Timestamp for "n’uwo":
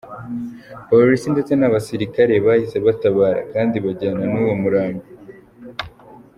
4.31-4.53